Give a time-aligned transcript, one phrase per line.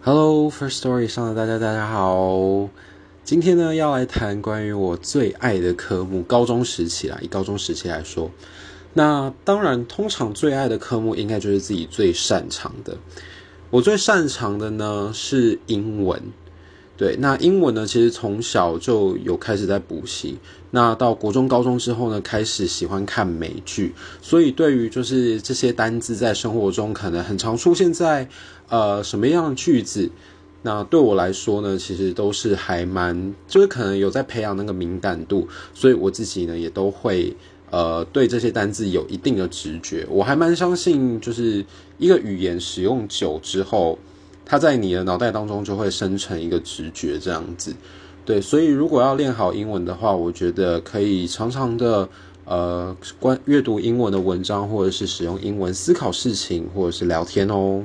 [0.00, 2.68] Hello, First Story 上的大家，大家好。
[3.24, 7.18] 今天呢，要来谈关于我最爱的科目——高中时期啦。
[7.20, 8.30] 以高中时期来说，
[8.94, 12.96] 那当然，通常最爱的科目应该就是自己最擅长的。
[13.70, 16.22] 我最擅长的呢是英文。
[16.98, 20.36] 对，那英文呢，其实从小就有开始在补习。
[20.72, 28.28] 那到国中、高中之后呢，开始喜欢看美剧，所以对于就是这些单字在生活中可能很常出现在
[28.68, 30.10] 呃什么样的句子，
[30.62, 37.32] 那对我来说呢，其实都是还蛮就是可能有在培养那个敏感度，所以我自己呢也都会
[37.70, 40.04] 呃对这些单字有一定的直觉。
[40.10, 41.64] 我还蛮相信，就是
[41.96, 43.96] 一个语言使用久之后。
[44.50, 47.74] 它在你的脑袋当中就会生成一个直觉，这样子，
[48.24, 52.08] 对，所以如果要练好英文的话，我觉得可以常常的
[52.46, 57.84] 呃关阅读英文的文章，或者是使用英文思考事情，或者是聊天哦。